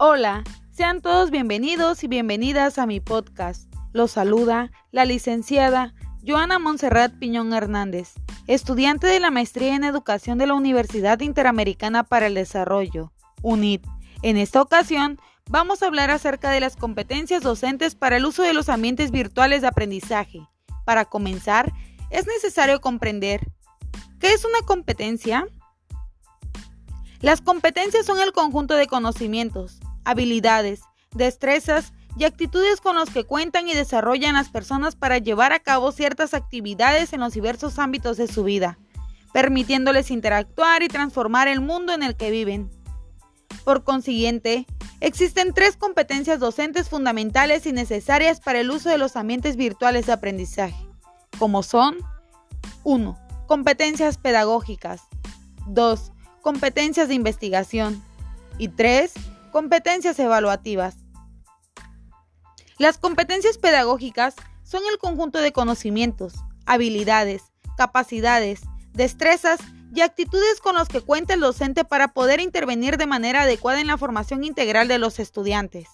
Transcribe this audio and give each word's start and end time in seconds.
Hola, 0.00 0.44
sean 0.70 1.00
todos 1.00 1.32
bienvenidos 1.32 2.04
y 2.04 2.06
bienvenidas 2.06 2.78
a 2.78 2.86
mi 2.86 3.00
podcast. 3.00 3.68
Los 3.92 4.12
saluda 4.12 4.70
la 4.92 5.04
licenciada 5.04 5.92
Joana 6.24 6.60
Monserrat 6.60 7.18
Piñón 7.18 7.52
Hernández, 7.52 8.14
estudiante 8.46 9.08
de 9.08 9.18
la 9.18 9.32
maestría 9.32 9.74
en 9.74 9.82
educación 9.82 10.38
de 10.38 10.46
la 10.46 10.54
Universidad 10.54 11.18
Interamericana 11.18 12.04
para 12.04 12.28
el 12.28 12.34
Desarrollo, 12.34 13.12
UNIT. 13.42 13.84
En 14.22 14.36
esta 14.36 14.62
ocasión 14.62 15.18
vamos 15.50 15.82
a 15.82 15.86
hablar 15.86 16.12
acerca 16.12 16.52
de 16.52 16.60
las 16.60 16.76
competencias 16.76 17.42
docentes 17.42 17.96
para 17.96 18.18
el 18.18 18.24
uso 18.24 18.44
de 18.44 18.54
los 18.54 18.68
ambientes 18.68 19.10
virtuales 19.10 19.62
de 19.62 19.66
aprendizaje. 19.66 20.46
Para 20.84 21.06
comenzar, 21.06 21.72
es 22.10 22.24
necesario 22.28 22.80
comprender 22.80 23.50
¿qué 24.20 24.32
es 24.32 24.44
una 24.44 24.64
competencia? 24.64 25.48
Las 27.20 27.40
competencias 27.40 28.06
son 28.06 28.20
el 28.20 28.30
conjunto 28.30 28.74
de 28.74 28.86
conocimientos, 28.86 29.80
habilidades, 30.04 30.80
destrezas 31.12 31.92
y 32.16 32.24
actitudes 32.24 32.80
con 32.80 32.96
los 32.96 33.10
que 33.10 33.24
cuentan 33.24 33.68
y 33.68 33.74
desarrollan 33.74 34.34
las 34.34 34.48
personas 34.48 34.96
para 34.96 35.18
llevar 35.18 35.52
a 35.52 35.60
cabo 35.60 35.92
ciertas 35.92 36.34
actividades 36.34 37.12
en 37.12 37.20
los 37.20 37.32
diversos 37.34 37.78
ámbitos 37.78 38.16
de 38.16 38.26
su 38.26 38.44
vida, 38.44 38.78
permitiéndoles 39.32 40.10
interactuar 40.10 40.82
y 40.82 40.88
transformar 40.88 41.48
el 41.48 41.60
mundo 41.60 41.92
en 41.92 42.02
el 42.02 42.16
que 42.16 42.30
viven. 42.30 42.70
Por 43.64 43.84
consiguiente, 43.84 44.66
existen 45.00 45.52
tres 45.52 45.76
competencias 45.76 46.40
docentes 46.40 46.88
fundamentales 46.88 47.66
y 47.66 47.72
necesarias 47.72 48.40
para 48.40 48.60
el 48.60 48.70
uso 48.70 48.88
de 48.88 48.98
los 48.98 49.14
ambientes 49.16 49.56
virtuales 49.56 50.06
de 50.06 50.12
aprendizaje, 50.12 50.86
como 51.38 51.62
son 51.62 51.96
1. 52.84 53.18
Competencias 53.46 54.18
pedagógicas 54.18 55.02
2. 55.66 56.12
Competencias 56.42 57.08
de 57.08 57.14
investigación 57.14 58.02
y 58.58 58.68
3 58.68 59.12
Competencias 59.58 60.16
evaluativas. 60.20 60.94
Las 62.78 62.96
competencias 62.96 63.58
pedagógicas 63.58 64.36
son 64.62 64.82
el 64.88 64.98
conjunto 64.98 65.40
de 65.40 65.50
conocimientos, 65.50 66.34
habilidades, 66.64 67.42
capacidades, 67.76 68.60
destrezas 68.92 69.58
y 69.92 70.02
actitudes 70.02 70.60
con 70.62 70.76
los 70.76 70.86
que 70.86 71.00
cuenta 71.00 71.34
el 71.34 71.40
docente 71.40 71.84
para 71.84 72.14
poder 72.14 72.38
intervenir 72.38 72.98
de 72.98 73.06
manera 73.06 73.42
adecuada 73.42 73.80
en 73.80 73.88
la 73.88 73.98
formación 73.98 74.44
integral 74.44 74.86
de 74.86 74.98
los 74.98 75.18
estudiantes. 75.18 75.88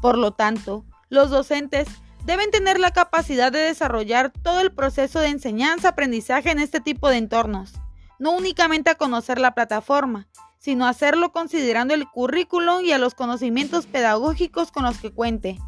Por 0.00 0.16
lo 0.16 0.32
tanto, 0.32 0.86
los 1.10 1.28
docentes 1.28 1.86
deben 2.24 2.50
tener 2.50 2.80
la 2.80 2.92
capacidad 2.92 3.52
de 3.52 3.58
desarrollar 3.58 4.30
todo 4.30 4.60
el 4.60 4.72
proceso 4.72 5.20
de 5.20 5.28
enseñanza-aprendizaje 5.28 6.50
en 6.50 6.58
este 6.58 6.80
tipo 6.80 7.10
de 7.10 7.18
entornos, 7.18 7.74
no 8.18 8.30
únicamente 8.30 8.88
a 8.88 8.94
conocer 8.94 9.38
la 9.38 9.54
plataforma, 9.54 10.26
sino 10.62 10.86
hacerlo 10.86 11.32
considerando 11.32 11.92
el 11.92 12.08
currículum 12.08 12.84
y 12.84 12.92
a 12.92 12.98
los 12.98 13.14
conocimientos 13.14 13.86
pedagógicos 13.86 14.70
con 14.70 14.84
los 14.84 14.96
que 14.98 15.10
cuente. 15.10 15.58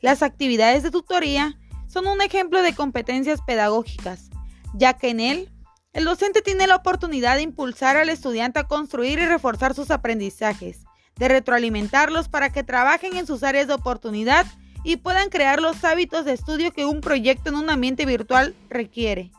Las 0.00 0.22
actividades 0.22 0.82
de 0.82 0.90
tutoría 0.90 1.58
son 1.86 2.06
un 2.06 2.22
ejemplo 2.22 2.62
de 2.62 2.74
competencias 2.74 3.42
pedagógicas, 3.46 4.30
ya 4.72 4.94
que 4.94 5.10
en 5.10 5.20
él 5.20 5.52
el 5.92 6.04
docente 6.04 6.40
tiene 6.40 6.66
la 6.66 6.76
oportunidad 6.76 7.36
de 7.36 7.42
impulsar 7.42 7.98
al 7.98 8.08
estudiante 8.08 8.58
a 8.58 8.64
construir 8.64 9.18
y 9.18 9.26
reforzar 9.26 9.74
sus 9.74 9.90
aprendizajes, 9.90 10.84
de 11.16 11.28
retroalimentarlos 11.28 12.30
para 12.30 12.50
que 12.50 12.64
trabajen 12.64 13.16
en 13.16 13.26
sus 13.26 13.42
áreas 13.42 13.66
de 13.66 13.74
oportunidad 13.74 14.46
y 14.82 14.96
puedan 14.96 15.28
crear 15.28 15.60
los 15.60 15.84
hábitos 15.84 16.24
de 16.24 16.32
estudio 16.32 16.72
que 16.72 16.86
un 16.86 17.02
proyecto 17.02 17.50
en 17.50 17.56
un 17.56 17.68
ambiente 17.68 18.06
virtual 18.06 18.54
requiere. 18.70 19.30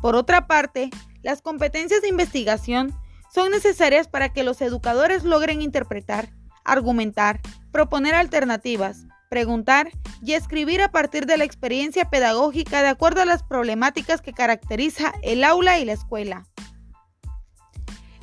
Por 0.00 0.14
otra 0.14 0.46
parte, 0.46 0.90
las 1.22 1.42
competencias 1.42 2.02
de 2.02 2.08
investigación 2.08 2.94
son 3.36 3.50
necesarias 3.50 4.08
para 4.08 4.30
que 4.30 4.44
los 4.44 4.62
educadores 4.62 5.22
logren 5.22 5.60
interpretar, 5.60 6.30
argumentar, 6.64 7.42
proponer 7.70 8.14
alternativas, 8.14 9.04
preguntar 9.28 9.90
y 10.22 10.32
escribir 10.32 10.80
a 10.80 10.90
partir 10.90 11.26
de 11.26 11.36
la 11.36 11.44
experiencia 11.44 12.08
pedagógica 12.08 12.80
de 12.80 12.88
acuerdo 12.88 13.20
a 13.20 13.26
las 13.26 13.42
problemáticas 13.42 14.22
que 14.22 14.32
caracteriza 14.32 15.12
el 15.22 15.44
aula 15.44 15.78
y 15.78 15.84
la 15.84 15.92
escuela. 15.92 16.46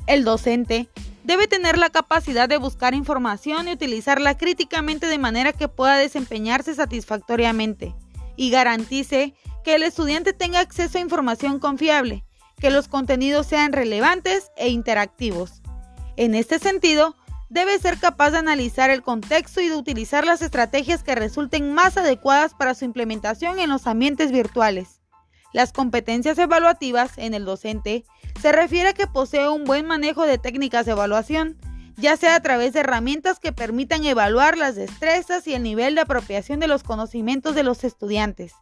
El 0.08 0.24
docente 0.24 0.88
debe 1.22 1.46
tener 1.46 1.78
la 1.78 1.90
capacidad 1.90 2.48
de 2.48 2.56
buscar 2.56 2.92
información 2.92 3.68
y 3.68 3.72
utilizarla 3.74 4.36
críticamente 4.36 5.06
de 5.06 5.18
manera 5.18 5.52
que 5.52 5.68
pueda 5.68 5.96
desempeñarse 5.96 6.74
satisfactoriamente 6.74 7.94
y 8.34 8.50
garantice 8.50 9.32
que 9.62 9.76
el 9.76 9.84
estudiante 9.84 10.32
tenga 10.32 10.58
acceso 10.58 10.98
a 10.98 11.02
información 11.02 11.60
confiable 11.60 12.24
que 12.58 12.70
los 12.70 12.88
contenidos 12.88 13.46
sean 13.46 13.72
relevantes 13.72 14.50
e 14.56 14.68
interactivos. 14.68 15.62
En 16.16 16.34
este 16.34 16.58
sentido, 16.58 17.16
debe 17.50 17.78
ser 17.78 17.98
capaz 17.98 18.30
de 18.30 18.38
analizar 18.38 18.90
el 18.90 19.02
contexto 19.02 19.60
y 19.60 19.68
de 19.68 19.76
utilizar 19.76 20.24
las 20.24 20.42
estrategias 20.42 21.02
que 21.02 21.14
resulten 21.14 21.72
más 21.72 21.96
adecuadas 21.96 22.54
para 22.54 22.74
su 22.74 22.84
implementación 22.84 23.58
en 23.58 23.70
los 23.70 23.86
ambientes 23.86 24.32
virtuales. 24.32 25.00
Las 25.52 25.72
competencias 25.72 26.36
evaluativas 26.38 27.12
en 27.16 27.32
el 27.32 27.44
docente 27.44 28.04
se 28.42 28.50
refiere 28.50 28.88
a 28.88 28.92
que 28.92 29.06
posee 29.06 29.48
un 29.48 29.64
buen 29.64 29.86
manejo 29.86 30.26
de 30.26 30.36
técnicas 30.36 30.84
de 30.84 30.92
evaluación, 30.92 31.56
ya 31.96 32.16
sea 32.16 32.34
a 32.34 32.40
través 32.40 32.72
de 32.72 32.80
herramientas 32.80 33.38
que 33.38 33.52
permitan 33.52 34.04
evaluar 34.04 34.58
las 34.58 34.74
destrezas 34.74 35.46
y 35.46 35.54
el 35.54 35.62
nivel 35.62 35.94
de 35.94 36.00
apropiación 36.00 36.58
de 36.58 36.66
los 36.66 36.82
conocimientos 36.82 37.54
de 37.54 37.62
los 37.62 37.84
estudiantes. 37.84 38.52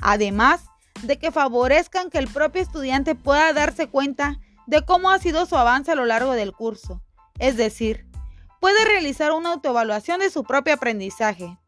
Además, 0.00 0.62
de 1.02 1.18
que 1.18 1.30
favorezcan 1.30 2.10
que 2.10 2.18
el 2.18 2.28
propio 2.28 2.62
estudiante 2.62 3.14
pueda 3.14 3.52
darse 3.52 3.88
cuenta 3.88 4.38
de 4.66 4.82
cómo 4.82 5.10
ha 5.10 5.18
sido 5.18 5.46
su 5.46 5.56
avance 5.56 5.92
a 5.92 5.94
lo 5.94 6.04
largo 6.04 6.32
del 6.32 6.52
curso. 6.52 7.02
Es 7.38 7.56
decir, 7.56 8.06
puede 8.60 8.84
realizar 8.84 9.32
una 9.32 9.52
autoevaluación 9.52 10.20
de 10.20 10.30
su 10.30 10.44
propio 10.44 10.74
aprendizaje. 10.74 11.58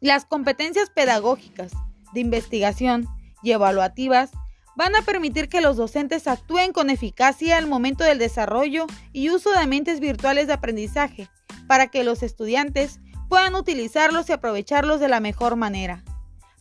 Las 0.00 0.24
competencias 0.24 0.90
pedagógicas, 0.90 1.72
de 2.12 2.20
investigación 2.20 3.06
y 3.42 3.52
evaluativas 3.52 4.30
van 4.76 4.94
a 4.94 5.02
permitir 5.02 5.48
que 5.48 5.60
los 5.60 5.76
docentes 5.76 6.26
actúen 6.26 6.72
con 6.72 6.90
eficacia 6.90 7.56
al 7.56 7.66
momento 7.66 8.04
del 8.04 8.18
desarrollo 8.18 8.86
y 9.12 9.30
uso 9.30 9.50
de 9.50 9.58
ambientes 9.58 10.00
virtuales 10.00 10.46
de 10.46 10.52
aprendizaje, 10.52 11.28
para 11.66 11.88
que 11.88 12.04
los 12.04 12.22
estudiantes 12.22 13.00
puedan 13.28 13.54
utilizarlos 13.54 14.28
y 14.28 14.32
aprovecharlos 14.32 15.00
de 15.00 15.08
la 15.08 15.20
mejor 15.20 15.56
manera. 15.56 16.04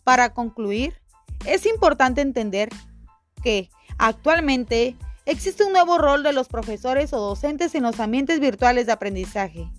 Para 0.03 0.33
concluir, 0.33 1.01
es 1.45 1.65
importante 1.65 2.21
entender 2.21 2.69
que 3.43 3.69
actualmente 3.97 4.95
existe 5.25 5.63
un 5.63 5.73
nuevo 5.73 5.97
rol 5.97 6.23
de 6.23 6.33
los 6.33 6.47
profesores 6.47 7.13
o 7.13 7.19
docentes 7.19 7.75
en 7.75 7.83
los 7.83 7.99
ambientes 7.99 8.39
virtuales 8.39 8.85
de 8.85 8.91
aprendizaje. 8.91 9.69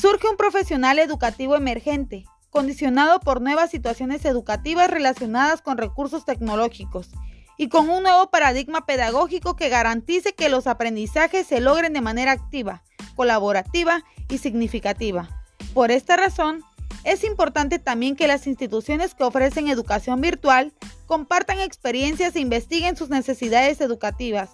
Surge 0.00 0.28
un 0.28 0.36
profesional 0.36 0.98
educativo 0.98 1.56
emergente, 1.56 2.24
condicionado 2.50 3.20
por 3.20 3.40
nuevas 3.40 3.70
situaciones 3.70 4.24
educativas 4.24 4.90
relacionadas 4.90 5.62
con 5.62 5.78
recursos 5.78 6.24
tecnológicos 6.24 7.10
y 7.56 7.68
con 7.68 7.88
un 7.88 8.02
nuevo 8.02 8.30
paradigma 8.30 8.86
pedagógico 8.86 9.56
que 9.56 9.68
garantice 9.68 10.34
que 10.34 10.48
los 10.48 10.66
aprendizajes 10.66 11.46
se 11.46 11.60
logren 11.60 11.92
de 11.92 12.02
manera 12.02 12.32
activa, 12.32 12.82
colaborativa 13.14 14.04
y 14.28 14.38
significativa. 14.38 15.28
Por 15.72 15.90
esta 15.90 16.16
razón, 16.16 16.62
es 17.06 17.22
importante 17.22 17.78
también 17.78 18.16
que 18.16 18.26
las 18.26 18.48
instituciones 18.48 19.14
que 19.14 19.22
ofrecen 19.22 19.68
educación 19.68 20.20
virtual 20.20 20.72
compartan 21.06 21.60
experiencias 21.60 22.34
e 22.34 22.40
investiguen 22.40 22.96
sus 22.96 23.10
necesidades 23.10 23.80
educativas, 23.80 24.50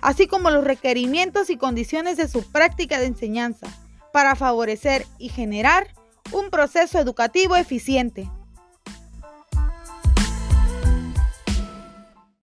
así 0.00 0.28
como 0.28 0.50
los 0.50 0.62
requerimientos 0.62 1.50
y 1.50 1.56
condiciones 1.56 2.16
de 2.16 2.28
su 2.28 2.48
práctica 2.52 3.00
de 3.00 3.06
enseñanza, 3.06 3.66
para 4.12 4.36
favorecer 4.36 5.04
y 5.18 5.30
generar 5.30 5.88
un 6.30 6.50
proceso 6.50 7.00
educativo 7.00 7.56
eficiente. 7.56 8.30